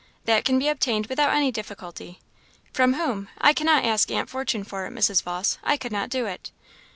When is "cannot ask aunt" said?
3.53-4.31